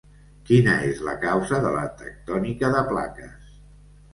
[0.49, 3.53] Quina és la causa de la tectònica de plaques